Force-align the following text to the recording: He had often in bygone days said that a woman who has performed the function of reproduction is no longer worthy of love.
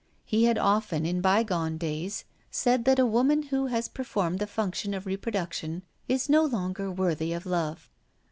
He 0.25 0.45
had 0.45 0.57
often 0.57 1.05
in 1.05 1.21
bygone 1.21 1.77
days 1.77 2.25
said 2.49 2.85
that 2.85 2.97
a 2.97 3.05
woman 3.05 3.43
who 3.43 3.67
has 3.67 3.87
performed 3.87 4.39
the 4.39 4.47
function 4.47 4.95
of 4.95 5.05
reproduction 5.05 5.83
is 6.07 6.27
no 6.27 6.43
longer 6.43 6.89
worthy 6.89 7.33
of 7.33 7.45
love. 7.45 7.87